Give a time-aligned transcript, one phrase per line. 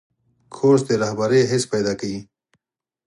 [0.55, 2.19] کورس د رهبرۍ حس پیدا کوي.